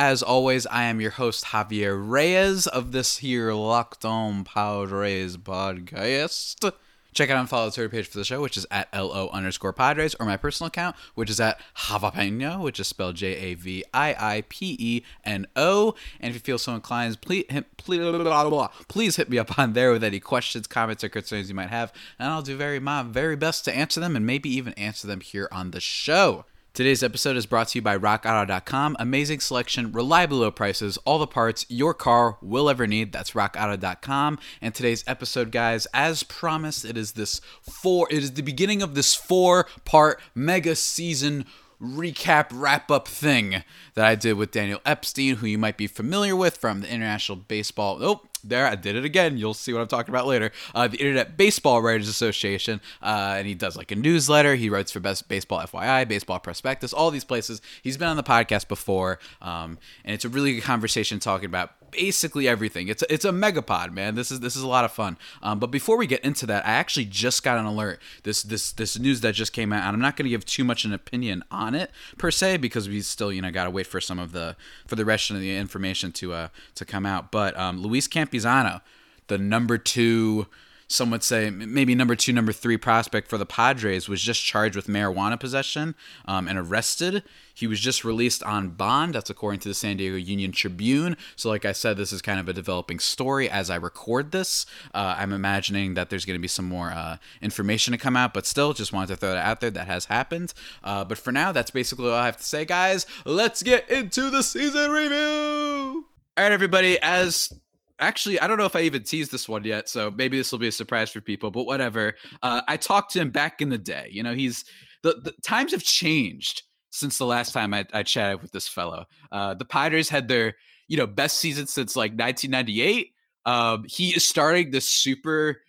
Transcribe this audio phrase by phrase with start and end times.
[0.00, 6.72] As always, I am your host, Javier Reyes of this here Locked On Padres podcast.
[7.12, 9.72] Check out and follow the Twitter page for the show, which is at LO underscore
[9.72, 13.84] Padres, or my personal account, which is at Javapeno, which is spelled J A V
[13.92, 15.96] I I P E N O.
[16.20, 20.04] And if you feel so inclined, please, please, please hit me up on there with
[20.04, 23.64] any questions, comments, or concerns you might have, and I'll do very my very best
[23.64, 26.44] to answer them and maybe even answer them here on the show.
[26.78, 28.96] Today's episode is brought to you by RockAuto.com.
[29.00, 33.10] Amazing selection, reliable low prices, all the parts your car will ever need.
[33.10, 34.38] That's RockAuto.com.
[34.62, 38.06] And today's episode, guys, as promised, it is this four.
[38.12, 41.46] It is the beginning of this four-part mega season
[41.80, 43.62] recap wrap up thing
[43.94, 47.36] that I did with Daniel Epstein, who you might be familiar with from the International
[47.36, 47.98] Baseball.
[48.00, 49.36] Oh, there, I did it again.
[49.36, 50.52] You'll see what I'm talking about later.
[50.74, 54.54] Uh, the Internet Baseball Writers Association, uh, and he does like a newsletter.
[54.54, 57.60] He writes for Best Baseball FYI, Baseball Prospectus, all these places.
[57.82, 61.72] He's been on the podcast before, um, and it's a really good conversation talking about
[61.90, 62.88] basically everything.
[62.88, 64.14] It's a, it's a megapod, man.
[64.14, 65.16] This is this is a lot of fun.
[65.42, 68.00] Um, but before we get into that, I actually just got an alert.
[68.22, 70.64] This this this news that just came out, and I'm not going to give too
[70.64, 73.86] much an opinion on it per se because we still you know got to wait
[73.86, 77.30] for some of the for the rest of the information to uh to come out.
[77.30, 78.80] But um, Luis Campizano,
[79.28, 80.46] the number two
[80.88, 84.74] some would say maybe number two, number three prospect for the Padres was just charged
[84.74, 85.94] with marijuana possession
[86.24, 87.22] um, and arrested.
[87.52, 89.14] He was just released on bond.
[89.14, 91.16] That's according to the San Diego Union Tribune.
[91.36, 94.64] So, like I said, this is kind of a developing story as I record this.
[94.94, 98.32] Uh, I'm imagining that there's going to be some more uh, information to come out,
[98.32, 99.70] but still, just wanted to throw that out there.
[99.70, 100.54] That has happened.
[100.82, 103.04] Uh, but for now, that's basically all I have to say, guys.
[103.26, 106.06] Let's get into the season review.
[106.38, 106.98] All right, everybody.
[107.02, 107.52] As
[108.00, 110.58] actually, I don't know if I even teased this one yet, so maybe this will
[110.58, 111.50] be a surprise for people.
[111.50, 112.14] But whatever.
[112.42, 114.08] Uh, I talked to him back in the day.
[114.10, 114.64] You know, he's
[115.02, 119.06] the, the times have changed since the last time I, I chatted with this fellow.
[119.30, 120.54] Uh, the Padres had their
[120.88, 123.12] you know best season since like 1998.
[123.46, 125.62] Um, he is starting this super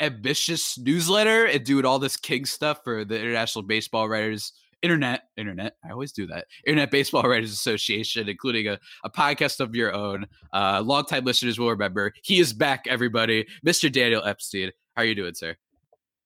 [0.00, 5.76] ambitious newsletter and doing all this king stuff for the International Baseball Writers internet internet
[5.84, 6.46] i always do that.
[6.66, 11.70] Internet baseball writers association including a, a podcast of your own uh longtime listeners will
[11.70, 12.12] remember.
[12.22, 13.46] He is back everybody.
[13.64, 15.56] Mr daniel epstein how are you doing sir?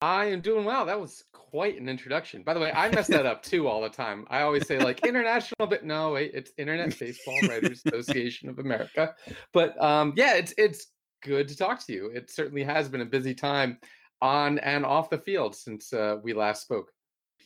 [0.03, 0.84] I am doing well.
[0.84, 2.43] That was quite an introduction.
[2.43, 4.27] By the way i mess that up too all the time.
[4.31, 9.15] I always say like international but no wait it's internet baseball writers association of america.
[9.53, 10.89] But um yeah it's it's
[11.22, 12.06] good to talk to you.
[12.15, 13.78] It certainly has been a busy time
[14.22, 16.91] on and off the field since uh, we last spoke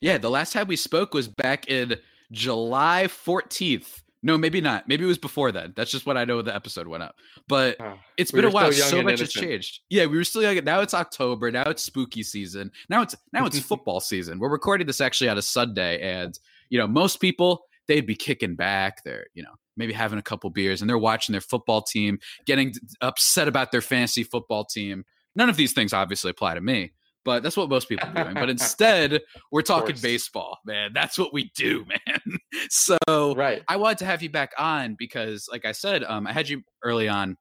[0.00, 1.96] yeah, the last time we spoke was back in
[2.32, 4.02] July 14th.
[4.22, 4.86] No, maybe not.
[4.86, 5.72] Maybe it was before then.
[5.76, 7.16] That's just what I know the episode went up.
[7.48, 8.70] But oh, it's been a while.
[8.70, 9.80] So much has changed.
[9.88, 10.62] Yeah, we were still young.
[10.62, 11.50] Now it's October.
[11.50, 12.70] Now it's spooky season.
[12.90, 14.38] Now it's now it's football season.
[14.38, 16.38] We're recording this actually on a Sunday, and
[16.68, 19.02] you know most people they'd be kicking back.
[19.04, 22.74] They're you know maybe having a couple beers, and they're watching their football team, getting
[23.00, 25.04] upset about their fantasy football team.
[25.34, 26.92] None of these things obviously apply to me
[27.24, 28.34] but that's what most people are doing.
[28.34, 29.20] But instead,
[29.52, 30.92] we're talking baseball, man.
[30.94, 32.38] That's what we do, man.
[32.70, 33.62] so right.
[33.68, 36.62] I wanted to have you back on because, like I said, um, I had you
[36.82, 37.36] early on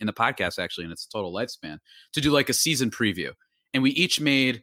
[0.00, 1.78] in the podcast, actually, and its a total lifespan,
[2.12, 3.32] to do like a season preview.
[3.74, 4.62] And we each made,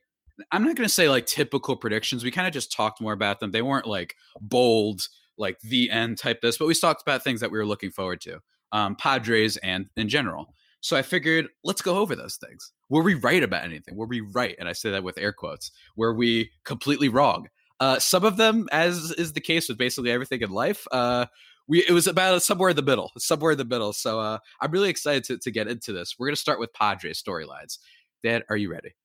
[0.51, 2.23] I'm not going to say like typical predictions.
[2.23, 3.51] We kind of just talked more about them.
[3.51, 5.01] They weren't like bold,
[5.37, 8.21] like the end type this, but we talked about things that we were looking forward
[8.21, 8.39] to,
[8.71, 10.53] um, Padres and in general.
[10.81, 12.71] So I figured, let's go over those things.
[12.89, 13.95] Were we right about anything?
[13.95, 14.55] Were we right?
[14.59, 15.71] And I say that with air quotes.
[15.95, 17.47] Were we completely wrong?
[17.79, 21.25] Uh, some of them, as is the case with basically everything in life, uh,
[21.67, 23.93] we it was about somewhere in the middle, somewhere in the middle.
[23.93, 26.15] So uh, I'm really excited to, to get into this.
[26.17, 27.77] We're gonna start with Padres storylines.
[28.23, 28.95] Dad, are you ready?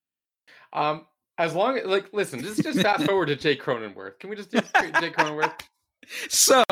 [0.73, 1.06] Um,
[1.38, 4.20] as long as like, listen, just just fast forward to Jake Cronenworth.
[4.20, 5.61] Can we just do Jake Cronenworth?
[6.28, 6.64] so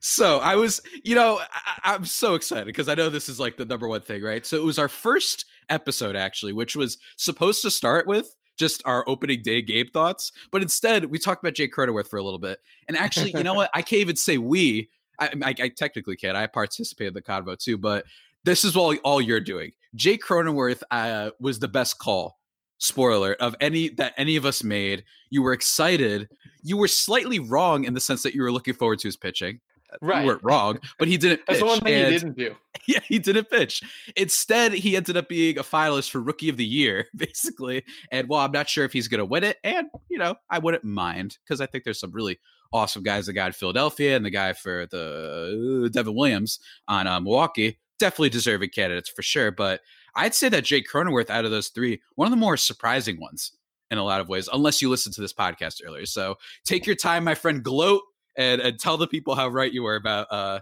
[0.00, 1.38] so i was you know
[1.84, 4.44] I, am so excited because i know this is like the number one thing right
[4.44, 9.08] so it was our first episode actually which was supposed to start with just our
[9.08, 12.58] opening day game thoughts but instead we talked about jake cronenworth for a little bit
[12.88, 14.88] and actually you know what i can't even say we
[15.18, 18.04] I, I, I technically can i participated in the convo too but
[18.44, 22.40] this is all all you're doing jake cronenworth uh, was the best call
[22.80, 25.04] spoiler of any that any of us made.
[25.28, 26.28] You were excited.
[26.62, 29.60] You were slightly wrong in the sense that you were looking forward to his pitching.
[30.00, 30.20] Right.
[30.20, 31.40] you weren't wrong, but he didn't.
[31.46, 31.60] That's pitch.
[31.60, 32.54] the one thing and, he didn't do.
[32.86, 33.82] Yeah, he didn't pitch.
[34.16, 37.84] Instead, he ended up being a finalist for Rookie of the Year, basically.
[38.10, 40.58] And well, I'm not sure if he's going to win it, and you know, I
[40.58, 42.38] wouldn't mind because I think there's some really
[42.72, 43.26] awesome guys.
[43.26, 47.78] The guy in Philadelphia and the guy for the uh, Devin Williams on uh, Milwaukee,
[47.98, 49.50] definitely deserving candidates for sure.
[49.50, 49.80] But
[50.14, 53.52] I'd say that Jake Cronenworth out of those three, one of the more surprising ones
[53.90, 56.06] in a lot of ways, unless you listened to this podcast earlier.
[56.06, 58.02] So take your time, my friend, gloat
[58.40, 60.60] and, and tell the people how right you were about uh,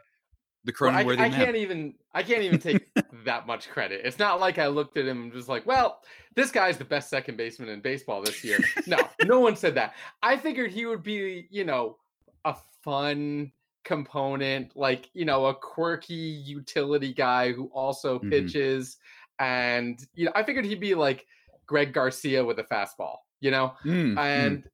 [0.65, 2.93] the Cronenworthy well, I, I can't even I can't even take
[3.25, 4.01] that much credit.
[4.05, 6.01] It's not like I looked at him and was like, well,
[6.35, 8.59] this guy's the best second baseman in baseball this year.
[8.89, 9.95] No, no one said that.
[10.23, 11.99] I figured he would be, you know,
[12.45, 13.53] a fun
[13.85, 18.31] component, like, you know, a quirky utility guy who also mm-hmm.
[18.31, 18.97] pitches.
[19.39, 21.27] And, you know, I figured he'd be like
[21.67, 23.75] Greg Garcia with a fastball, you know?
[23.85, 24.65] Mm, and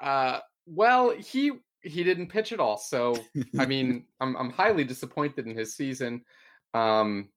[0.00, 2.78] uh well, he he didn't pitch at all.
[2.78, 3.16] So
[3.58, 6.22] I mean, I'm I'm highly disappointed in his season.
[6.74, 7.28] Um,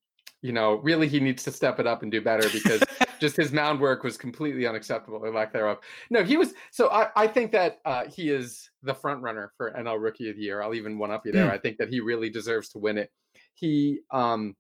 [0.42, 2.83] you know, really he needs to step it up and do better because
[3.19, 5.80] just his mound work was completely unacceptable or lack thereof.
[6.09, 9.71] No, he was so I, I think that uh, he is the front runner for
[9.71, 10.62] NL Rookie of the Year.
[10.62, 11.47] I'll even one up you there.
[11.47, 11.53] Mm.
[11.53, 13.09] I think that he really deserves to win it.
[13.53, 14.56] He um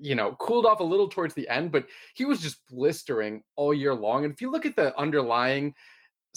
[0.00, 3.74] you know, cooled off a little towards the end, but he was just blistering all
[3.74, 4.24] year long.
[4.24, 5.74] And if you look at the underlying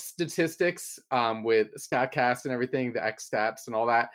[0.01, 4.09] statistics um, with Statcast and everything, the X stats and all that,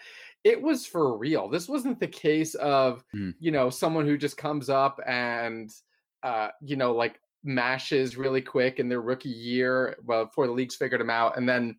[0.44, 1.48] it was for real.
[1.48, 3.34] This wasn't the case of mm.
[3.40, 5.72] you know someone who just comes up and
[6.22, 10.76] uh, you know like mashes really quick in their rookie year, well before the leagues
[10.76, 11.76] figured him out, and then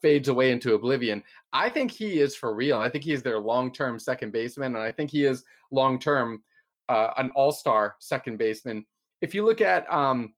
[0.00, 1.22] fades away into oblivion.
[1.52, 2.78] I think he is for real.
[2.78, 5.98] I think he is their long term second baseman, and I think he is long
[5.98, 6.42] term
[6.88, 8.84] uh, an all star second baseman.
[9.20, 10.34] If you look at um,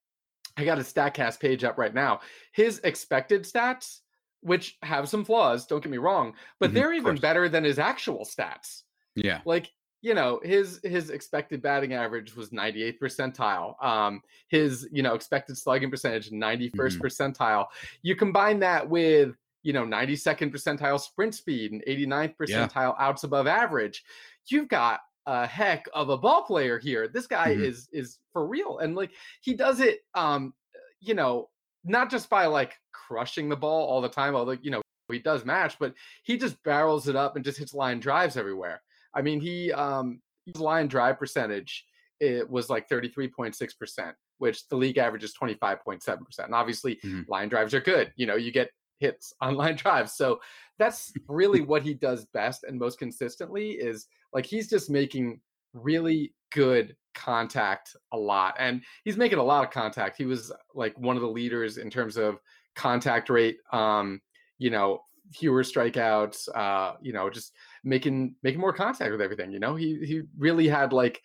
[0.61, 2.21] I got a StatCast page up right now.
[2.53, 4.01] His expected stats,
[4.43, 7.79] which have some flaws, don't get me wrong, but mm-hmm, they're even better than his
[7.79, 8.83] actual stats.
[9.15, 9.41] Yeah.
[9.47, 9.71] Like,
[10.03, 13.83] you know, his his expected batting average was 98th percentile.
[13.85, 17.01] Um, his, you know, expected slugging percentage, 91st mm-hmm.
[17.01, 17.67] percentile.
[18.03, 22.95] You combine that with, you know, 92nd percentile sprint speed and 89th percentile yeah.
[22.99, 24.05] outs above average.
[24.47, 27.07] You've got a heck of a ball player here.
[27.07, 27.63] This guy mm-hmm.
[27.63, 30.53] is is for real, and like he does it, um,
[31.01, 31.49] you know,
[31.85, 35.45] not just by like crushing the ball all the time, although you know he does
[35.45, 35.95] match, but
[36.25, 38.83] he just barrels it up and just hits line drives everywhere.
[39.15, 41.85] I mean, he um his line drive percentage
[42.21, 46.19] it was like 33.6%, which the league average is 25.7%.
[46.39, 47.23] And obviously mm-hmm.
[47.29, 48.13] line drives are good.
[48.15, 50.13] You know, you get hits on line drives.
[50.13, 50.41] So
[50.79, 55.41] that's really what he does best and most consistently is like he's just making
[55.73, 58.55] really good contact a lot.
[58.59, 60.17] And he's making a lot of contact.
[60.17, 62.39] He was like one of the leaders in terms of
[62.77, 64.21] contact rate, um,
[64.59, 65.03] you know,
[65.33, 67.53] fewer strikeouts, uh, you know, just
[67.85, 69.53] making making more contact with everything.
[69.53, 71.21] You know, he he really had like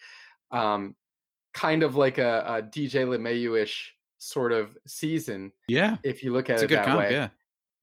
[0.52, 0.96] um
[1.54, 5.52] kind of like a, a DJ LeMahieu ish sort of season.
[5.68, 5.98] Yeah.
[6.04, 7.12] If you look at it's it that comp, way.
[7.12, 7.30] Yeah.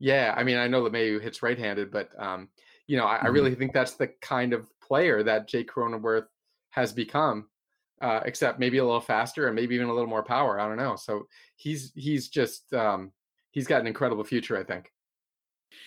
[0.02, 0.34] Yeah.
[0.36, 2.48] I mean, I know LeMahieu hits right handed, but um,
[2.88, 3.26] you know, I, mm-hmm.
[3.26, 6.26] I really think that's the kind of player that Jake Cronenworth
[6.70, 7.46] has become,
[8.00, 10.58] uh, except maybe a little faster and maybe even a little more power.
[10.58, 10.96] I don't know.
[10.96, 13.12] So he's he's just um,
[13.52, 14.90] he's got an incredible future, I think.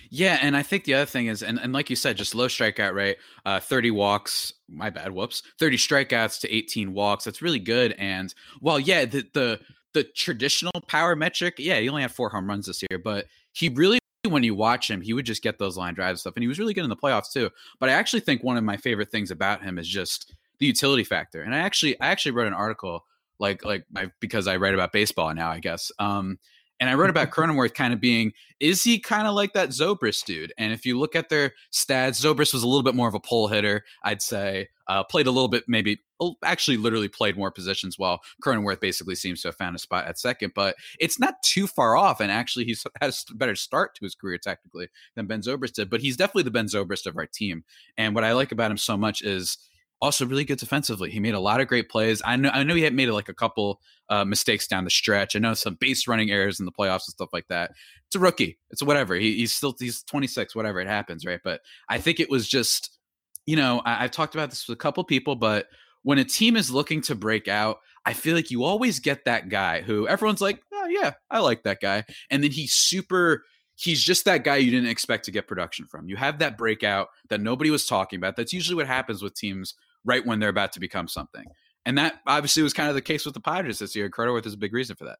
[0.10, 2.48] Yeah, and I think the other thing is, and, and like you said, just low
[2.48, 7.26] strikeout rate, uh, 30 walks, my bad, whoops, 30 strikeouts to 18 walks.
[7.26, 7.94] That's really good.
[8.00, 9.60] And well, yeah, the the
[9.94, 13.69] the traditional power metric, yeah, he only had four home runs this year, but he
[13.69, 14.00] really
[14.32, 16.60] when you watch him, he would just get those line drive stuff, and he was
[16.60, 17.50] really good in the playoffs too.
[17.80, 21.04] But I actually think one of my favorite things about him is just the utility
[21.04, 21.42] factor.
[21.42, 23.06] And I actually, I actually wrote an article
[23.40, 25.92] like, like my, because I write about baseball now, I guess.
[26.00, 26.40] Um,
[26.80, 30.26] and I wrote about Cronenworth kind of being, is he kind of like that Zobrist
[30.26, 30.54] dude?
[30.58, 33.20] And if you look at their stats, Zobrist was a little bit more of a
[33.20, 34.70] pull hitter, I'd say.
[34.88, 36.00] Uh, played a little bit, maybe
[36.44, 40.18] actually literally played more positions while Cronenworth basically seems to have found a spot at
[40.18, 40.54] second.
[40.56, 42.19] But it's not too far off.
[42.19, 45.90] And actually, he's has a better start to his career technically than Ben Zobrist did.
[45.90, 47.64] But he's definitely the Ben Zobrist of our team.
[47.98, 49.57] And what I like about him so much is
[50.02, 51.10] also really good defensively.
[51.10, 52.22] He made a lot of great plays.
[52.26, 55.36] I know I know he had made like a couple uh, mistakes down the stretch.
[55.36, 57.72] I know some base running errors in the playoffs and stuff like that.
[58.07, 58.57] It's a rookie.
[58.69, 59.16] It's whatever.
[59.16, 60.56] He, he's still he's 26.
[60.56, 61.40] Whatever it happens, right?
[61.44, 62.98] But I think it was just
[63.45, 65.68] you know I, have talked about this with a couple people, but
[66.06, 69.50] when a team is looking to break out, I feel like you always get that
[69.50, 73.44] guy who everyone's like, oh yeah, I like that guy, and then he's super
[73.78, 76.07] he's just that guy you didn't expect to get production from.
[76.07, 78.35] You have that breakout that nobody was talking about.
[78.38, 79.74] That's usually what happens with teams
[80.06, 81.44] right when they're about to become something.
[81.85, 84.09] And that obviously was kind of the case with the Padres this year.
[84.09, 85.18] Cronenworth is a big reason for that.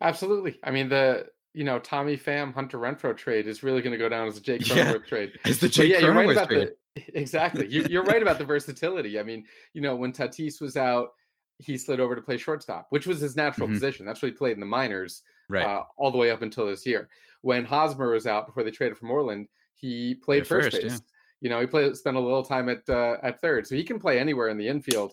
[0.00, 0.58] Absolutely.
[0.62, 4.08] I mean, the you know Tommy Pham Hunter Renfroe trade is really going to go
[4.08, 4.92] down as a Jake Yeah.
[4.98, 5.32] Trade.
[5.44, 6.68] It's the But Jake yeah, you're right about trade.
[6.68, 7.66] the exactly.
[7.68, 9.18] You're, you're right about the versatility.
[9.18, 11.10] I mean, you know, when Tatis was out,
[11.58, 13.72] he slid over to play shortstop, which was his natural Mhm.
[13.74, 14.06] position.
[14.06, 15.64] That's what he played in the minors Right.
[15.64, 17.08] uh, all the way up until this year.
[17.42, 20.92] When Hosmer was out before they traded for Moreland, he played first, first, base.
[20.92, 20.98] yeah.
[21.40, 23.98] You know, he played spent a little time at uh, at third, so he can
[23.98, 25.12] play anywhere in the infield.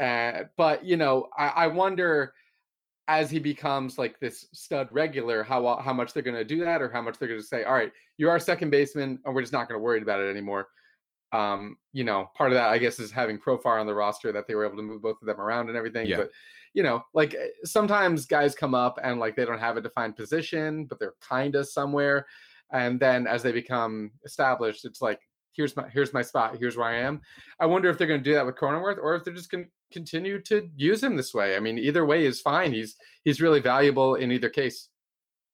[0.00, 2.34] Uh, but you know, I, I wonder
[3.06, 6.82] as he becomes like this stud regular, how how much they're going to do that,
[6.82, 9.42] or how much they're going to say, "All right, you're our second baseman, and we're
[9.42, 10.68] just not going to worry about it anymore."
[11.32, 14.46] Um, you know, part of that, I guess, is having Profar on the roster that
[14.46, 16.06] they were able to move both of them around and everything.
[16.06, 16.18] Yeah.
[16.18, 16.30] But
[16.72, 20.16] you know, like eh, sometimes guys come up and like they don't have a defined
[20.16, 22.26] position, but they're kind of somewhere,
[22.72, 25.20] and then as they become established, it's like
[25.52, 27.20] here's my here's my spot, here's where I am.
[27.58, 29.64] I wonder if they're going to do that with Cronenworth, or if they're just going
[29.64, 31.56] to continue to use him this way.
[31.56, 32.72] I mean, either way is fine.
[32.72, 34.88] He's he's really valuable in either case.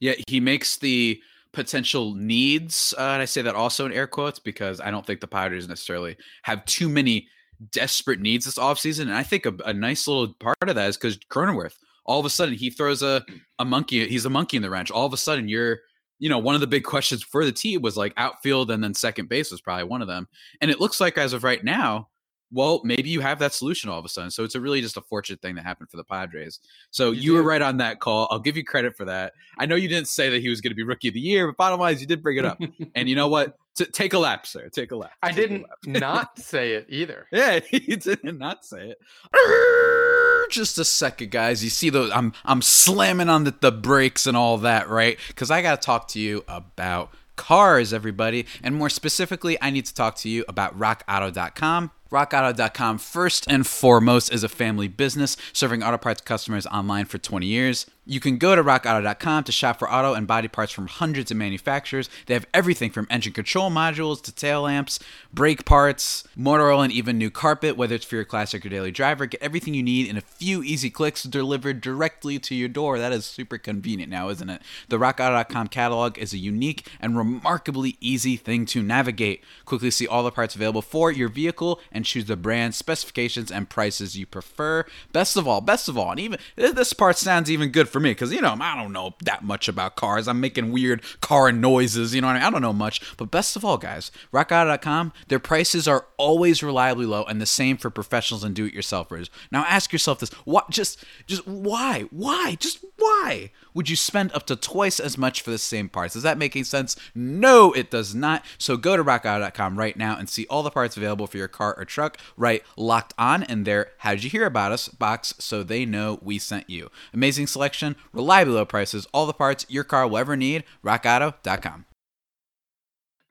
[0.00, 1.20] Yeah, he makes the
[1.56, 5.20] potential needs, uh, and I say that also in air quotes because I don't think
[5.20, 7.28] the Padres necessarily have too many
[7.72, 9.04] desperate needs this offseason.
[9.04, 12.26] And I think a, a nice little part of that is because Cronenworth, all of
[12.26, 13.24] a sudden he throws a,
[13.58, 14.90] a monkey, he's a monkey in the wrench.
[14.90, 15.78] All of a sudden you're,
[16.18, 18.92] you know, one of the big questions for the team was like outfield and then
[18.92, 20.28] second base was probably one of them.
[20.60, 22.08] And it looks like as of right now,
[22.52, 24.30] well, maybe you have that solution all of a sudden.
[24.30, 26.60] So it's a really just a fortunate thing that happened for the Padres.
[26.90, 28.28] So You you, were right on that call.
[28.30, 29.32] I'll give you credit for that.
[29.58, 31.48] I know you didn't say that he was going to be rookie of the year,
[31.48, 32.58] but bottom line is you did bring it up.
[32.94, 33.56] and you know what?
[33.76, 34.68] T- take a lap, sir.
[34.70, 35.10] Take a lap.
[35.22, 36.00] I Take didn't lap.
[36.00, 37.26] not say it either.
[37.32, 40.50] Yeah, he did not say it.
[40.50, 41.64] Just a second, guys.
[41.64, 42.10] You see those?
[42.14, 45.18] I'm I'm slamming on the, the brakes and all that, right?
[45.28, 49.84] Because I got to talk to you about cars, everybody, and more specifically, I need
[49.86, 51.90] to talk to you about RockAuto.com.
[52.10, 57.46] RockAuto.com, first and foremost, is a family business serving auto parts customers online for 20
[57.46, 57.86] years.
[58.08, 61.36] You can go to rockauto.com to shop for auto and body parts from hundreds of
[61.36, 62.08] manufacturers.
[62.26, 65.00] They have everything from engine control modules to tail lamps,
[65.32, 68.92] brake parts, motor oil, and even new carpet, whether it's for your classic or daily
[68.92, 69.26] driver.
[69.26, 73.00] Get everything you need in a few easy clicks delivered directly to your door.
[73.00, 74.62] That is super convenient now, isn't it?
[74.88, 79.42] The rockauto.com catalog is a unique and remarkably easy thing to navigate.
[79.64, 83.68] Quickly see all the parts available for your vehicle and choose the brand, specifications, and
[83.68, 84.84] prices you prefer.
[85.12, 88.10] Best of all, best of all, and even this part sounds even good for me
[88.10, 90.28] because you know I don't know that much about cars.
[90.28, 92.42] I'm making weird car noises, you know I mean?
[92.42, 93.16] I don't know much.
[93.16, 97.76] But best of all, guys, rockauto.com, their prices are always reliably low and the same
[97.76, 99.30] for professionals and do-it-yourselfers.
[99.50, 100.70] Now ask yourself this: what?
[100.70, 102.02] Just, just why?
[102.10, 102.56] Why?
[102.60, 106.16] Just why would you spend up to twice as much for the same parts?
[106.16, 106.96] Is that making sense?
[107.14, 108.44] No, it does not.
[108.58, 111.74] So go to rockauto.com right now and see all the parts available for your car
[111.76, 112.18] or truck.
[112.36, 116.38] Right, locked on in their How'd you hear about us?" box, so they know we
[116.38, 116.90] sent you.
[117.12, 120.64] Amazing selection, reliably low prices, all the parts your car will ever need.
[120.84, 121.86] RockAuto.com.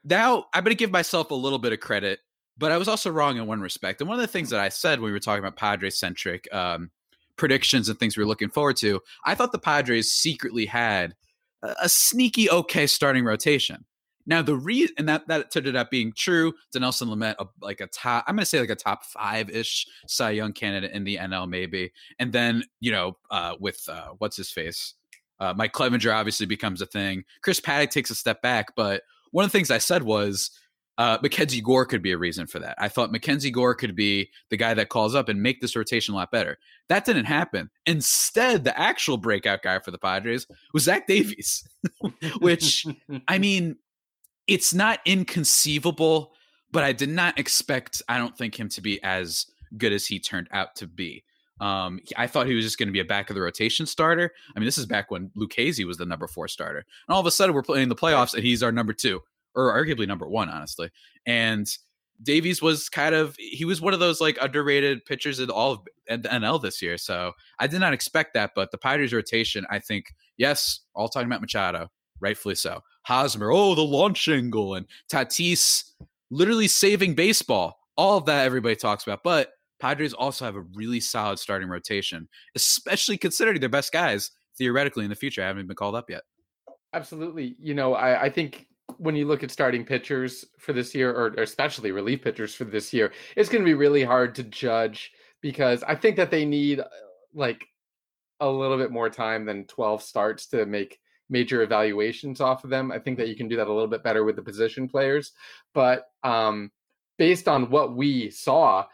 [0.03, 2.19] Now I'm going to give myself a little bit of credit,
[2.57, 4.01] but I was also wrong in one respect.
[4.01, 6.47] And one of the things that I said when we were talking about Padres centric
[6.53, 6.91] um,
[7.37, 11.15] predictions and things we were looking forward to, I thought the Padres secretly had
[11.81, 13.85] a sneaky okay starting rotation.
[14.25, 16.53] Now the reason and that that turned out being true.
[16.73, 20.31] Dinelson Lamet, a, like a top, I'm gonna say like a top five ish Cy
[20.31, 24.49] Young candidate in the NL maybe, and then you know uh, with uh, what's his
[24.49, 24.95] face,
[25.39, 27.23] uh, Mike Clevinger obviously becomes a thing.
[27.41, 30.51] Chris Paddack takes a step back, but one of the things I said was
[30.97, 32.75] uh, Mackenzie Gore could be a reason for that.
[32.77, 36.13] I thought Mackenzie Gore could be the guy that calls up and make this rotation
[36.13, 36.57] a lot better.
[36.87, 37.69] That didn't happen.
[37.85, 41.67] Instead, the actual breakout guy for the Padres was Zach Davies,
[42.39, 42.85] which
[43.27, 43.75] I mean,
[44.47, 46.33] it's not inconceivable,
[46.71, 48.01] but I did not expect.
[48.07, 49.47] I don't think him to be as
[49.77, 51.23] good as he turned out to be.
[51.61, 54.31] Um, I thought he was just going to be a back of the rotation starter.
[54.55, 57.25] I mean, this is back when Lucchesi was the number four starter, and all of
[57.25, 59.21] a sudden we're playing the playoffs, and he's our number two,
[59.55, 60.89] or arguably number one, honestly.
[61.25, 61.65] And
[62.21, 65.79] Davies was kind of he was one of those like underrated pitchers in all of
[66.07, 66.97] the NL this year.
[66.97, 71.27] So I did not expect that, but the Padres rotation, I think, yes, all talking
[71.27, 72.81] about Machado, rightfully so.
[73.03, 75.91] Hosmer, oh, the launch angle, and Tatis
[76.31, 77.79] literally saving baseball.
[77.97, 82.27] All of that everybody talks about, but Padres also have a really solid starting rotation,
[82.55, 86.23] especially considering their best guys theoretically in the future I haven't been called up yet.
[86.93, 87.55] Absolutely.
[87.59, 88.67] You know, I, I think
[88.97, 92.63] when you look at starting pitchers for this year, or, or especially relief pitchers for
[92.63, 96.45] this year, it's going to be really hard to judge because I think that they
[96.45, 96.85] need uh,
[97.33, 97.65] like
[98.39, 102.91] a little bit more time than 12 starts to make major evaluations off of them.
[102.91, 105.31] I think that you can do that a little bit better with the position players.
[105.73, 106.71] But um,
[107.17, 108.85] based on what we saw,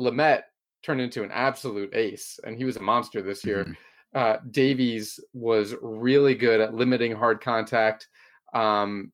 [0.00, 0.42] Lamet
[0.82, 3.64] turned into an absolute ace, and he was a monster this year.
[3.64, 3.76] Mhm.
[4.14, 8.08] uh, Davies was really good at limiting hard contact.
[8.54, 9.12] Um,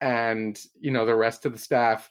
[0.00, 2.10] and, you know, the rest of the staff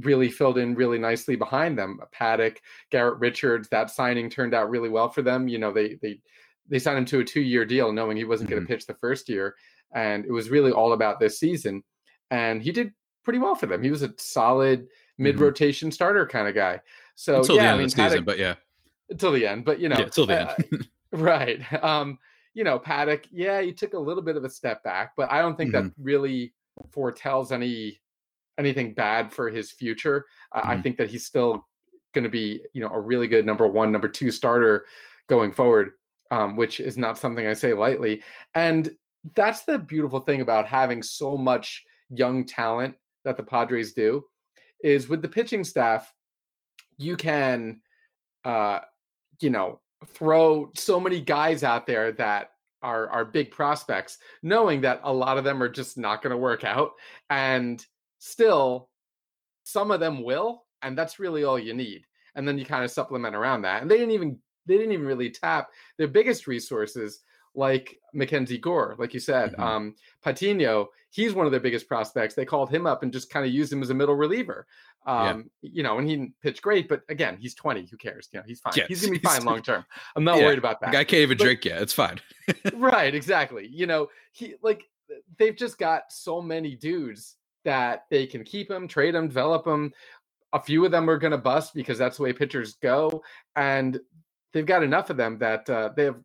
[0.00, 2.00] really filled in really nicely behind them.
[2.14, 2.58] Paddack,
[2.90, 5.48] Garrett Richards, that signing turned out really well for them.
[5.48, 6.20] You know, they, they,
[6.68, 8.56] they signed him to a two year deal knowing he wasn't mm-hmm.
[8.56, 9.54] going to pitch the first year.
[9.94, 11.82] And it was really all about this season.
[12.30, 12.92] And he did
[13.24, 13.82] pretty well for them.
[13.82, 15.94] He was a solid mid rotation mm-hmm.
[15.94, 16.80] starter kind of guy.
[17.14, 18.54] So, until yeah, the end I mean, of the season, but yeah.
[19.10, 19.64] Until the end.
[19.64, 20.88] But, you know, yeah, until the uh, end.
[21.10, 21.60] Right.
[21.82, 22.18] Um,
[22.52, 25.40] you know, Paddack, yeah, he took a little bit of a step back, but I
[25.40, 25.86] don't think mm-hmm.
[25.86, 26.52] that really
[26.90, 28.00] foretells any
[28.58, 30.26] anything bad for his future.
[30.54, 30.68] Mm-hmm.
[30.68, 31.66] I think that he's still
[32.12, 34.86] going to be, you know, a really good number one, number two starter
[35.28, 35.92] going forward,
[36.30, 38.22] um, which is not something I say lightly.
[38.54, 38.90] And
[39.34, 42.94] that's the beautiful thing about having so much young talent
[43.24, 44.24] that the Padres do,
[44.82, 46.12] is with the pitching staff,
[46.96, 47.80] you can,
[48.44, 48.80] uh,
[49.40, 55.00] you know, throw so many guys out there that are are big prospects, knowing that
[55.02, 56.92] a lot of them are just not going to work out,
[57.28, 57.84] and
[58.18, 58.88] still
[59.64, 62.04] some of them will, and that's really all you need.
[62.34, 63.82] And then you kind of supplement around that.
[63.82, 67.20] And they didn't even they didn't even really tap their biggest resources
[67.54, 69.52] like Mackenzie Gore, like you said.
[69.52, 69.62] Mm-hmm.
[69.62, 72.34] Um, Patino, he's one of their biggest prospects.
[72.34, 74.66] They called him up and just kind of used him as a middle reliever.
[75.06, 75.70] Um, yeah.
[75.72, 77.86] you know, and he pitched great, but again, he's 20.
[77.90, 78.28] Who cares?
[78.32, 78.74] You know, he's fine.
[78.76, 79.84] Yes, he's gonna be fine long term.
[80.14, 80.92] I'm not yeah, worried about that.
[80.92, 81.82] guy can't even but, drink yet.
[81.82, 82.20] It's fine.
[82.74, 83.66] right, exactly.
[83.68, 84.84] You know, he like
[85.38, 89.92] they've just got so many dudes that they can keep them, trade them, develop them.
[90.52, 93.22] A few of them are gonna bust because that's the way pitchers go,
[93.56, 93.98] and
[94.52, 96.20] they've got enough of them that uh, they have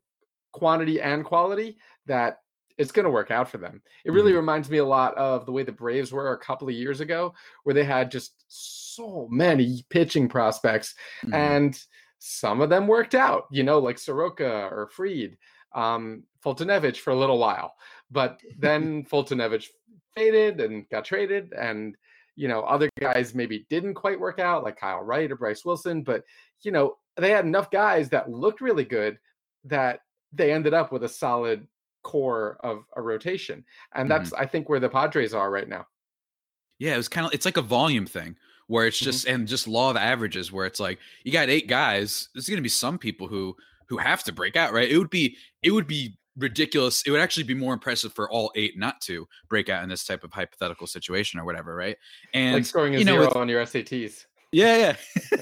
[0.52, 2.38] quantity and quality that
[2.78, 3.82] it's going to work out for them.
[4.06, 4.40] It really mm-hmm.
[4.40, 7.34] reminds me a lot of the way the Braves were a couple of years ago,
[7.64, 11.34] where they had just so many pitching prospects, mm-hmm.
[11.34, 11.80] and
[12.20, 13.46] some of them worked out.
[13.52, 15.38] You know, like Soroka or Fried,
[15.76, 17.76] um, Foltynewicz for a little while,
[18.10, 19.66] but then Foltynewicz
[20.16, 21.96] faded and got traded, and
[22.36, 26.02] you know other guys maybe didn't quite work out, like Kyle Wright or Bryce Wilson,
[26.02, 26.24] but
[26.62, 29.18] you know they had enough guys that looked really good
[29.66, 30.00] that
[30.32, 31.68] they ended up with a solid
[32.04, 33.64] core of a rotation.
[33.94, 34.42] And that's mm-hmm.
[34.42, 35.88] I think where the Padres are right now.
[36.80, 38.36] Yeah, it was kind of it's like a volume thing
[38.68, 39.36] where it's just mm-hmm.
[39.36, 42.64] and just law of averages where it's like you got eight guys, there's going to
[42.64, 43.56] be some people who
[43.88, 44.90] who have to break out, right?
[44.90, 47.04] It would be it would be ridiculous.
[47.06, 50.06] It would actually be more impressive for all eight not to break out in this
[50.06, 51.98] type of hypothetical situation or whatever, right?
[52.34, 54.26] And like scoring a you know, zero with, on your SATs.
[54.54, 55.40] Yeah, yeah.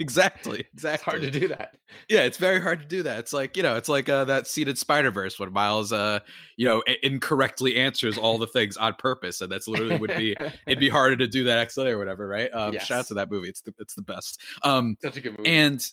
[0.00, 0.66] exactly.
[0.74, 0.94] Exactly.
[0.94, 1.76] It's hard to do that.
[2.08, 3.20] Yeah, it's very hard to do that.
[3.20, 6.20] It's like, you know, it's like uh, that seated Spider Verse when Miles uh,
[6.56, 9.40] you know, incorrectly answers all the things on purpose.
[9.40, 12.50] And that's literally would be it'd be harder to do that accidentally or whatever, right?
[12.52, 12.86] Um yes.
[12.86, 13.48] shout out to that movie.
[13.48, 14.40] It's the it's the best.
[14.62, 15.50] Um such a good movie.
[15.50, 15.84] And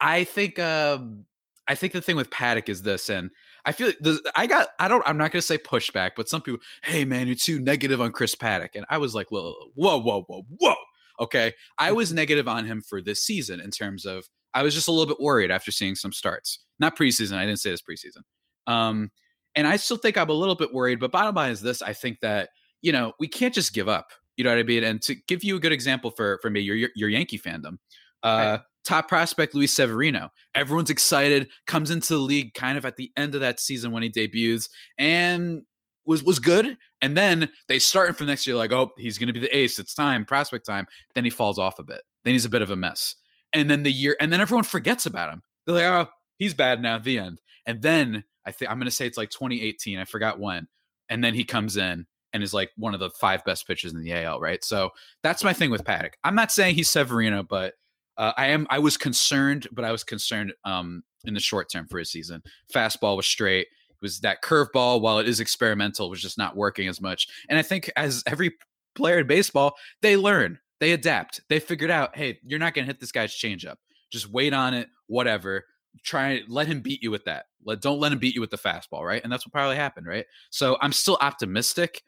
[0.00, 1.24] I think um
[1.66, 3.30] I think the thing with Paddack is this, and
[3.64, 6.42] I feel like the, I got I don't I'm not gonna say pushback, but some
[6.42, 9.98] people, hey man, you're too negative on Chris Paddack, and I was like, whoa, whoa,
[9.98, 10.74] whoa, whoa, whoa
[11.20, 11.52] Okay.
[11.78, 12.16] I was mm-hmm.
[12.16, 15.20] negative on him for this season in terms of I was just a little bit
[15.20, 16.60] worried after seeing some starts.
[16.78, 17.36] Not preseason.
[17.36, 18.22] I didn't say this preseason.
[18.66, 19.10] Um,
[19.54, 21.92] and I still think I'm a little bit worried, but bottom line is this I
[21.92, 22.50] think that,
[22.82, 24.10] you know, we can't just give up.
[24.36, 24.82] You know what I mean?
[24.82, 27.78] And to give you a good example for for me, your your, your Yankee fandom.
[28.22, 30.30] Uh, top prospect Luis Severino.
[30.54, 34.02] Everyone's excited, comes into the league kind of at the end of that season when
[34.02, 35.62] he debuts, and
[36.04, 39.34] was was good, and then they start from next year like, oh, he's going to
[39.34, 39.78] be the ace.
[39.78, 40.86] It's time, prospect time.
[41.14, 42.00] Then he falls off a bit.
[42.24, 43.16] Then he's a bit of a mess.
[43.52, 45.42] And then the year, and then everyone forgets about him.
[45.66, 46.98] They're like, oh, he's bad now.
[46.98, 47.42] The end.
[47.66, 49.98] And then I think I'm going to say it's like 2018.
[49.98, 50.66] I forgot when.
[51.10, 54.02] And then he comes in and is like one of the five best pitchers in
[54.02, 54.40] the AL.
[54.40, 54.64] Right.
[54.64, 54.88] So
[55.22, 56.12] that's my thing with Paddack.
[56.24, 57.74] I'm not saying he's Severino, but
[58.16, 58.66] uh, I am.
[58.70, 62.42] I was concerned, but I was concerned um, in the short term for his season.
[62.72, 63.66] Fastball was straight
[64.04, 67.26] was that curveball, while it is experimental, was just not working as much.
[67.48, 68.52] And I think as every
[68.94, 72.86] player in baseball, they learn, they adapt, they figured out, hey, you're not going to
[72.86, 73.76] hit this guy's changeup.
[74.12, 75.64] Just wait on it, whatever.
[76.04, 77.46] Try let him beat you with that.
[77.64, 79.22] Let don't let him beat you with the fastball, right?
[79.24, 80.26] And that's what probably happened, right?
[80.50, 82.02] So I'm still optimistic.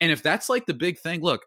[0.00, 1.42] And if that's like the big thing, look,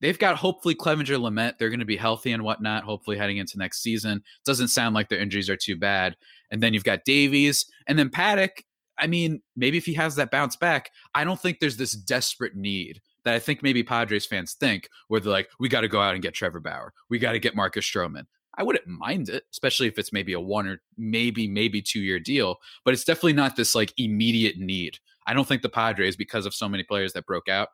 [0.00, 1.58] they've got hopefully Clevinger Lamet.
[1.58, 4.22] They're going to be healthy and whatnot, hopefully heading into next season.
[4.46, 6.16] Doesn't sound like their injuries are too bad.
[6.50, 8.62] And then you've got Davies and then Paddack.
[8.98, 12.56] I mean, maybe if he has that bounce back, I don't think there's this desperate
[12.56, 16.00] need that I think maybe Padres fans think where they're like, we got to go
[16.00, 16.92] out and get Trevor Bauer.
[17.08, 18.26] We got to get Marcus Stroman.
[18.56, 22.18] I wouldn't mind it, especially if it's maybe a one or maybe, maybe two year
[22.18, 24.98] deal, but it's definitely not this like immediate need.
[25.26, 27.68] I don't think the Padres, because of so many players that broke out,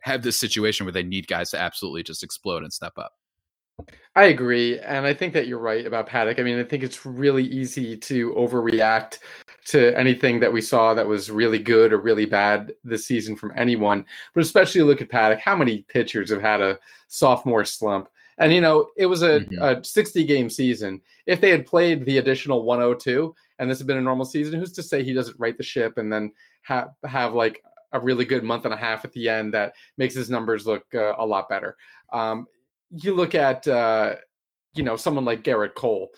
[0.00, 3.12] have this situation where they need guys to absolutely just explode and step up.
[4.16, 4.78] I agree.
[4.80, 6.40] And I think that you're right about Paddack.
[6.40, 9.18] I mean, I think it's really easy to overreact
[9.66, 13.52] to anything that we saw that was really good or really bad this season from
[13.56, 15.40] anyone, but especially look at Paddack.
[15.40, 18.08] How many pitchers have had a sophomore slump?
[18.38, 19.62] And you know, it was a, mm-hmm.
[19.62, 21.00] a 60 game season.
[21.26, 24.72] If they had played the additional 102 and this had been a normal season, who's
[24.72, 28.44] to say he doesn't right the ship and then have have like a really good
[28.44, 31.48] month and a half at the end that makes his numbers look uh, a lot
[31.48, 31.76] better.
[32.12, 32.46] Um,
[32.90, 34.14] you look at uh,
[34.74, 36.10] you know someone like Gerrit Cole,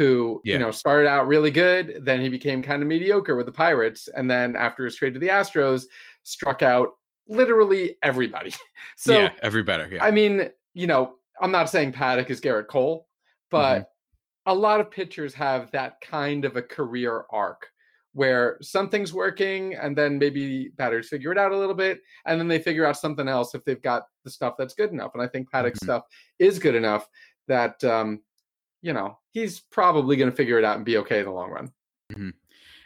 [0.00, 0.54] who yeah.
[0.54, 4.08] you know started out really good, then he became kind of mediocre with the Pirates,
[4.08, 5.84] and then after his trade to the Astros,
[6.22, 6.88] struck out
[7.28, 8.54] literally everybody.
[8.96, 9.96] So yeah, everybody.
[9.96, 10.04] Yeah.
[10.04, 13.06] I mean, you know, I'm not saying Paddack is Gerrit Cole,
[13.50, 14.52] but mm-hmm.
[14.52, 17.66] a lot of pitchers have that kind of a career arc
[18.12, 22.48] where something's working and then maybe batters figure it out a little bit and then
[22.48, 25.26] they figure out something else if they've got the stuff that's good enough and i
[25.26, 25.86] think paddack's mm-hmm.
[25.86, 26.02] stuff
[26.38, 27.06] is good enough
[27.46, 28.20] that um
[28.82, 31.50] you know he's probably going to figure it out and be okay in the long
[31.50, 31.70] run
[32.12, 32.30] mm-hmm.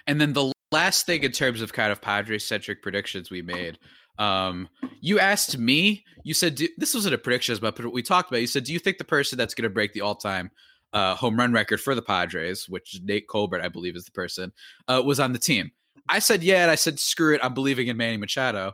[0.07, 3.79] and then the last thing in terms of kind of padres centric predictions we made
[4.19, 4.69] um
[5.01, 8.65] you asked me you said this wasn't a prediction but we talked about you said
[8.65, 10.51] do you think the person that's going to break the all-time
[10.95, 14.53] uh, home run record for the Padres, which Nate Colbert, I believe, is the person,
[14.87, 15.73] uh, was on the team.
[16.09, 18.73] I said, yeah, and I said, screw it, I'm believing in Manny Machado.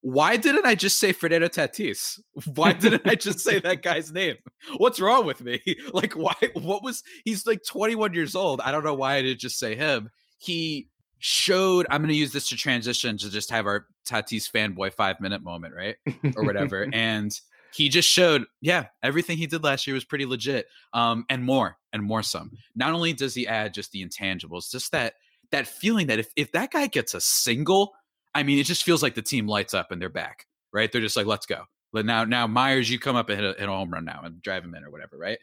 [0.00, 2.20] Why didn't I just say Fernando Tatis?
[2.54, 4.36] Why didn't I just say that guy's name?
[4.76, 5.60] What's wrong with me?
[5.92, 6.34] Like, why?
[6.54, 7.02] What was?
[7.24, 8.60] He's like 21 years old.
[8.60, 10.10] I don't know why I didn't just say him.
[10.38, 11.86] He showed.
[11.90, 15.42] I'm going to use this to transition to just have our Tatis fanboy five minute
[15.42, 15.96] moment, right,
[16.36, 16.86] or whatever.
[16.92, 17.32] and
[17.74, 21.76] he just showed, yeah, everything he did last year was pretty legit, um, and more
[21.92, 22.52] and more some.
[22.74, 25.14] Not only does he add just the intangibles, just that
[25.50, 27.92] that feeling that if if that guy gets a single,
[28.38, 30.90] I mean, it just feels like the team lights up and they're back, right?
[30.90, 31.64] They're just like, let's go.
[31.92, 34.20] But now, now Myers, you come up and hit a, hit a home run now
[34.22, 35.38] and drive him in or whatever, right?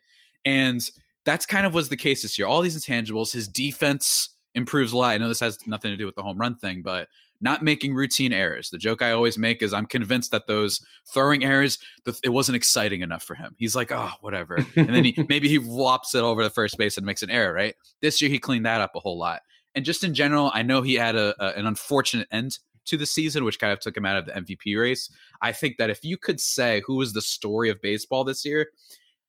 [0.45, 0.88] And
[1.25, 2.47] that's kind of was the case this year.
[2.47, 5.13] All these intangibles, his defense improves a lot.
[5.13, 7.10] I know this has nothing to do with the home run thing, but
[7.41, 8.69] not making routine errors.
[8.69, 11.79] The joke I always make is I'm convinced that those throwing errors,
[12.23, 13.55] it wasn't exciting enough for him.
[13.58, 14.55] He's like, oh, whatever.
[14.75, 17.53] And then he maybe he flops it over the first base and makes an error,
[17.53, 17.75] right?
[18.01, 19.41] This year he cleaned that up a whole lot.
[19.73, 23.06] And just in general, I know he had a, a an unfortunate end to the
[23.06, 25.10] season, which kind of took him out of the MVP race.
[25.41, 28.69] I think that if you could say who was the story of baseball this year,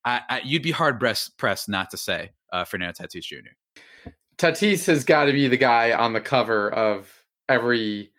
[0.05, 0.99] I, I, you'd be hard
[1.37, 4.11] pressed not to say uh, Fernando Tatis Jr.
[4.37, 7.11] Tatis has got to be the guy on the cover of
[7.49, 8.11] every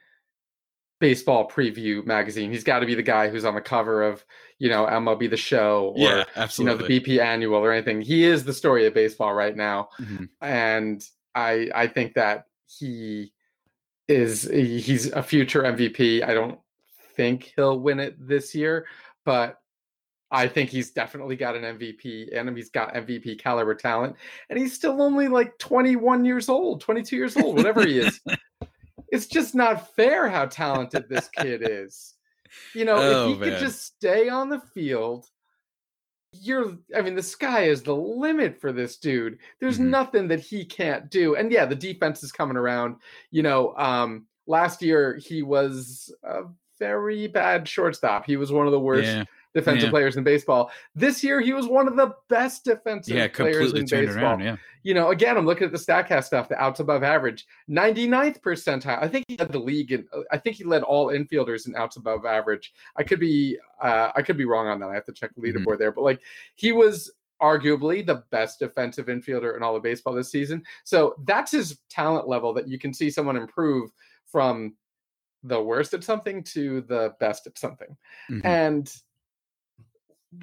[1.01, 2.51] baseball preview magazine.
[2.51, 4.25] He's got to be the guy who's on the cover of,
[4.59, 6.85] you know, MLB the Show or yeah, absolutely.
[6.85, 8.01] you know the BP Annual or anything.
[8.01, 10.25] He is the story of baseball right now, mm-hmm.
[10.41, 11.03] and
[11.35, 13.33] I I think that he
[14.09, 16.27] is eh, he's a future MVP.
[16.27, 16.59] I don't
[17.15, 18.87] think he'll win it this year,
[19.25, 19.61] but
[20.31, 24.17] I think he's definitely got an MVP and he's got MVP caliber talent.
[24.51, 28.21] And he's still only like 21 years old, 22 years old, whatever he is.
[29.09, 32.15] it's just not fair how talented this kid is.
[32.75, 33.51] You know, oh, if he man.
[33.51, 35.27] could just stay on the field,
[36.33, 39.39] you're I mean, the sky is the limit for this dude.
[39.61, 39.91] There's mm-hmm.
[39.91, 41.37] nothing that he can't do.
[41.37, 42.97] And yeah, the defense is coming around.
[43.31, 46.43] You know, um last year he was a
[46.79, 48.27] very bad shortstop.
[48.27, 49.91] He was one of the worst yeah defensive yeah.
[49.91, 50.71] players in baseball.
[50.95, 54.25] This year, he was one of the best defensive yeah, players in baseball.
[54.25, 54.57] Around, yeah.
[54.83, 59.03] You know, again, I'm looking at the Statcast stuff, the outs above average, 99th percentile.
[59.03, 61.97] I think he led the league, and I think he led all infielders in outs
[61.97, 62.73] above average.
[62.97, 64.91] I could be, uh, I could be wrong on that.
[64.91, 65.59] I have to check the mm-hmm.
[65.59, 65.79] leaderboard mm-hmm.
[65.79, 66.21] there, but like
[66.55, 67.11] he was
[67.43, 70.63] arguably the best defensive infielder in all of baseball this season.
[70.85, 73.91] So that's his talent level that you can see someone improve
[74.27, 74.75] from
[75.43, 77.97] the worst at something to the best at something.
[78.31, 78.47] Mm-hmm.
[78.47, 78.93] And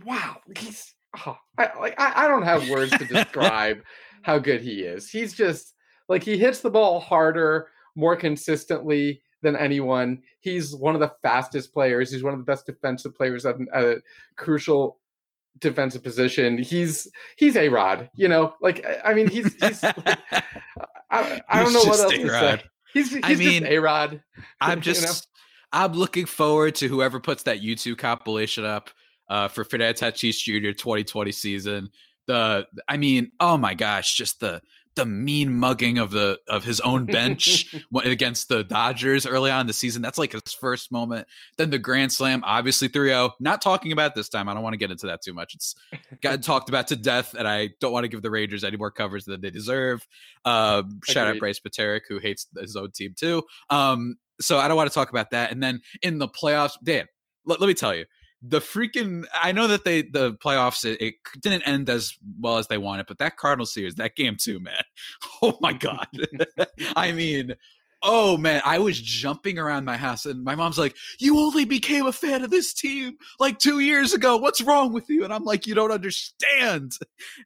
[0.06, 0.94] wow, he's
[1.26, 3.82] oh, I, like I, I don't have words to describe
[4.24, 5.10] how good he is.
[5.10, 5.74] He's just
[6.10, 10.22] like he hits the ball harder, more consistently than anyone.
[10.40, 12.12] He's one of the fastest players.
[12.12, 13.98] He's one of the best defensive players at a
[14.36, 15.00] crucial
[15.60, 16.58] defensive position.
[16.58, 18.56] He's he's a rod, you know.
[18.62, 19.84] Like I mean, he's he's.
[19.84, 20.20] Like,
[21.12, 22.24] I, I, don't know what else A-Rod.
[22.26, 22.64] to say.
[22.94, 24.22] He's, he's I mean, a rod.
[24.60, 25.02] I'm just.
[25.04, 25.20] You know?
[25.74, 28.92] I'm looking forward to whoever puts that YouTube compilation up
[29.30, 30.72] uh, for Fernando Tatis Jr.
[30.72, 31.90] 2020 season.
[32.28, 34.62] The I mean, oh my gosh, just the
[34.96, 39.68] the mean mugging of the of his own bench against the Dodgers early on in
[39.68, 40.02] the season.
[40.02, 41.28] That's like his first moment.
[41.58, 43.32] Then the grand slam, obviously 3-0.
[43.40, 44.48] Not talking about this time.
[44.48, 45.54] I don't want to get into that too much.
[45.54, 45.76] It's
[46.22, 48.92] got talked about to death, and I don't want to give the Rangers any more
[48.92, 50.08] coverage than they deserve.
[50.46, 53.44] Uh, shout out Bryce Paterick, who hates his own team too.
[53.70, 55.52] Um, so I don't want to talk about that.
[55.52, 57.06] And then in the playoffs, Dan,
[57.46, 58.06] let, let me tell you,
[58.48, 62.68] the freaking I know that they the playoffs it, it, didn't end as well as
[62.68, 64.74] they wanted, but that Cardinal series, that game too, man.
[65.42, 66.08] Oh my god.
[66.96, 67.56] I mean,
[68.02, 72.06] oh man, I was jumping around my house and my mom's like, "You only became
[72.06, 74.38] a fan of this team like 2 years ago.
[74.38, 76.94] What's wrong with you?" And I'm like, "You don't understand."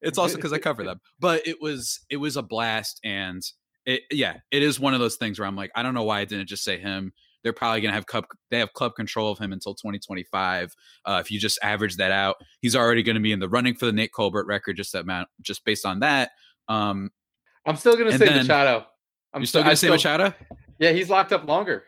[0.01, 1.01] It's also cuz I cover them.
[1.19, 3.43] But it was it was a blast and
[3.85, 6.19] it yeah, it is one of those things where I'm like, I don't know why
[6.19, 9.31] I didn't just say him they're probably going to have club they have club control
[9.31, 10.73] of him until 2025
[11.05, 12.35] uh, if you just average that out.
[12.61, 15.03] He's already going to be in the running for the nate colbert record just that
[15.03, 16.31] amount just based on that
[16.67, 17.11] um,
[17.65, 18.85] i'm still going to say then, machado.
[19.33, 20.33] I'm you're still going to say machado?
[20.79, 21.83] Yeah he's locked up longer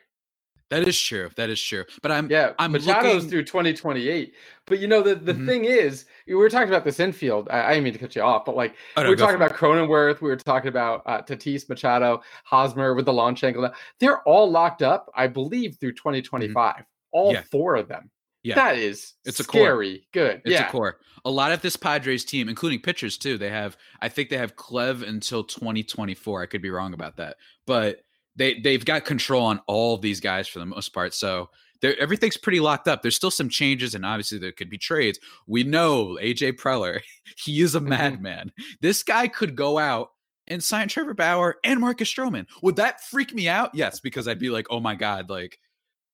[0.71, 1.29] that is true.
[1.35, 1.83] That is true.
[2.01, 2.53] But I'm yeah.
[2.57, 3.29] I'm Machado's looking...
[3.29, 4.33] through 2028.
[4.65, 5.45] But you know the the mm-hmm.
[5.45, 7.49] thing is, we were talking about this infield.
[7.51, 9.35] I, I didn't mean to cut you off, but like oh, no, we were talking
[9.35, 10.21] about Cronenworth.
[10.21, 13.69] We were talking about uh, Tatis, Machado, Hosmer with the launch angle.
[13.99, 16.53] They're all locked up, I believe, through 2025.
[16.55, 16.81] Mm-hmm.
[17.11, 17.43] All yeah.
[17.51, 18.09] four of them.
[18.43, 19.97] Yeah, that is it's a scary.
[19.97, 20.05] Core.
[20.13, 20.41] Good.
[20.45, 20.69] It's yeah.
[20.69, 20.99] a core.
[21.25, 23.75] A lot of this Padres team, including pitchers too, they have.
[24.01, 26.41] I think they have Clev until 2024.
[26.41, 27.35] I could be wrong about that,
[27.67, 27.99] but
[28.35, 31.13] they they've got control on all of these guys for the most part.
[31.13, 31.49] So
[31.83, 33.01] everything's pretty locked up.
[33.01, 35.19] There's still some changes, and obviously there could be trades.
[35.47, 37.01] We know AJ Preller,
[37.37, 37.89] he is a mm-hmm.
[37.89, 38.51] madman.
[38.81, 40.11] This guy could go out
[40.47, 42.45] and sign Trevor Bauer and Marcus Stroman.
[42.61, 43.73] Would that freak me out?
[43.73, 45.57] Yes, because I'd be like, oh my god, like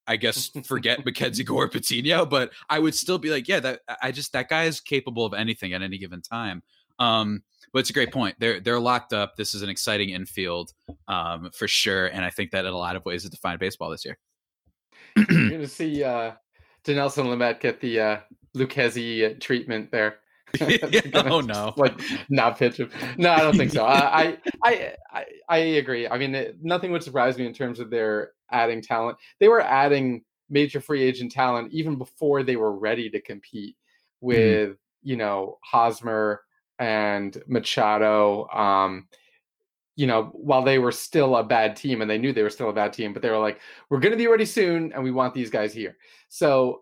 [0.08, 4.12] I guess forget Mackenzie Gore Patino, but I would still be like, yeah, that I
[4.12, 6.64] just that guy is capable of anything at any given time.
[7.00, 8.36] Um, but it's a great point.
[8.40, 9.36] They're they're locked up.
[9.36, 10.74] This is an exciting infield
[11.08, 13.90] um, for sure, and I think that in a lot of ways it defined baseball
[13.90, 14.18] this year.
[15.16, 16.34] You're going to see uh,
[16.84, 18.18] Dinelson Lamet get the uh,
[18.56, 20.20] Lucchesi treatment there.
[21.14, 21.74] oh no!
[21.76, 22.90] Like not pitch him.
[23.18, 23.86] No, I don't think so.
[23.86, 26.08] I, I I I agree.
[26.08, 29.18] I mean, it, nothing would surprise me in terms of their adding talent.
[29.40, 34.28] They were adding major free agent talent even before they were ready to compete mm-hmm.
[34.28, 34.78] with mm.
[35.04, 36.42] you know Hosmer
[36.80, 38.48] and Machado.
[38.50, 39.08] Um,
[39.96, 42.70] you know, while they were still a bad team and they knew they were still
[42.70, 43.60] a bad team, but they were like,
[43.90, 45.98] we're going to be ready soon and we want these guys here.
[46.30, 46.82] So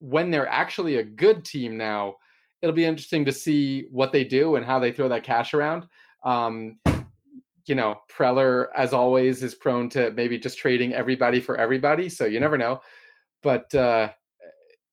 [0.00, 2.16] when they're actually a good team now,
[2.60, 5.86] it'll be interesting to see what they do and how they throw that cash around.
[6.24, 6.78] Um,
[7.66, 12.08] you know, Preller, as always, is prone to maybe just trading everybody for everybody.
[12.08, 12.80] So you never know.
[13.42, 14.10] But uh,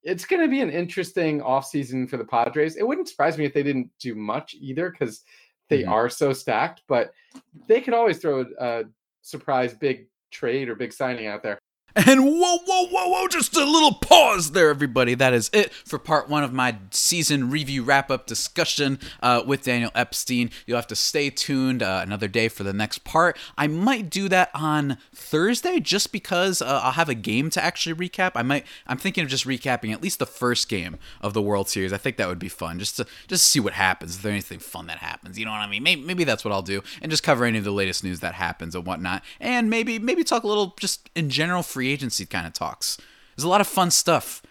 [0.08, 2.78] it's going to be an interesting offseason for the Padres.
[2.78, 5.24] It wouldn't surprise me if they didn't do much either because
[5.68, 5.92] they mm-hmm.
[5.92, 7.12] are so stacked, but
[7.68, 8.84] they could always throw a
[9.22, 11.60] surprise big trade or big signing out there.
[12.06, 15.16] And whoa, whoa, whoa, whoa, just a little pause there, everybody.
[15.16, 19.64] That is it for part one of my season review wrap up discussion uh, with
[19.64, 20.52] Daniel Epstein.
[20.68, 23.36] You'll have to stay tuned uh, another day for the next part.
[23.58, 27.96] I might do that on Thursday just because uh, I'll have a game to actually
[27.96, 28.34] recap.
[28.36, 31.68] I might, I'm thinking of just recapping at least the first game of the World
[31.68, 31.94] Series.
[31.94, 34.12] I think that would be fun just to just see what happens.
[34.12, 35.40] Is there anything fun that happens?
[35.40, 35.82] You know what I mean?
[35.82, 38.36] Maybe, maybe that's what I'll do and just cover any of the latest news that
[38.36, 39.24] happens and whatnot.
[39.40, 42.98] And maybe, maybe talk a little just in general free free agency kind of talks.
[43.36, 44.42] There's a lot of fun stuff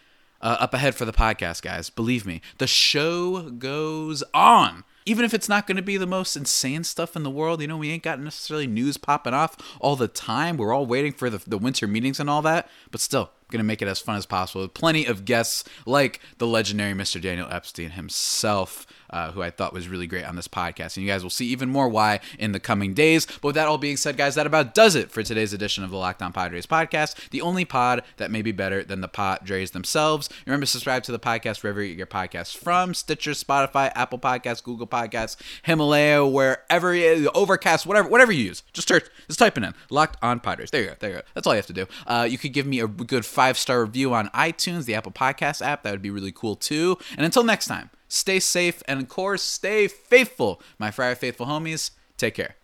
[0.41, 1.91] uh, up ahead for the podcast, guys.
[1.91, 4.85] Believe me, the show goes on.
[5.05, 7.69] Even if it's not going to be the most insane stuff in the world, you
[7.69, 10.57] know, we ain't got necessarily news popping off all the time.
[10.57, 12.69] We're all waiting for the, the winter meetings and all that.
[12.91, 16.21] But still, going to make it as fun as possible with plenty of guests like
[16.39, 17.21] the legendary Mr.
[17.21, 20.97] Daniel Epstein himself, uh, who I thought was really great on this podcast.
[20.97, 23.27] And you guys will see even more why in the coming days.
[23.27, 25.91] But with that all being said, guys, that about does it for today's edition of
[25.91, 29.71] the Locked On Padres podcast, the only pod that may be better than the Padres
[29.71, 30.29] themselves.
[30.45, 34.19] Remember to subscribe to the podcast wherever you get your podcasts from Stitcher, Spotify, Apple
[34.19, 36.95] Podcasts, Google Podcasts, Himalaya, wherever
[37.35, 38.63] Overcast, whatever, whatever you use.
[38.73, 39.75] Just, search, just type it in.
[39.91, 40.71] Locked On Padres.
[40.71, 40.95] There you go.
[40.99, 41.23] There you go.
[41.35, 41.87] That's all you have to do.
[42.07, 45.61] Uh, you could give me a good five star review on iTunes, the Apple Podcast
[45.61, 45.83] app.
[45.83, 46.97] That would be really cool too.
[47.19, 50.63] And until next time, stay safe and of course, stay faithful.
[50.79, 52.55] My Friar Faithful homies, take care.